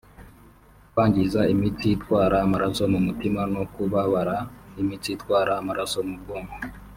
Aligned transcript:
kwangiza 0.91 1.41
imitsi 1.53 1.87
itwara 1.95 2.35
amaraso 2.45 2.81
mu 2.93 2.99
mutima 3.07 3.41
no 3.53 3.63
kubabara 3.73 4.35
imitsi 4.81 5.09
itwara 5.15 5.51
amaraso 5.61 5.99
mu 6.07 6.15
bwonko 6.23 6.55